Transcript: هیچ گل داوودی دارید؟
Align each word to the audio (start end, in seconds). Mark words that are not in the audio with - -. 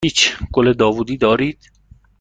هیچ 0.05 0.37
گل 0.53 0.73
داوودی 0.73 1.17
دارید؟ 1.17 1.69